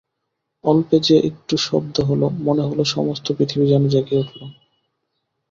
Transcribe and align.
অল্প 0.63 0.89
যে 0.99 1.15
একটু 1.23 1.55
শব্দ 1.57 1.95
হল, 2.01 2.21
মনে 2.41 2.63
হল 2.65 2.79
সমস্ত 2.87 3.25
পৃথিবী 3.37 3.65
যেন 3.67 3.83
জেগে 3.87 4.15
উঠল। 4.19 4.39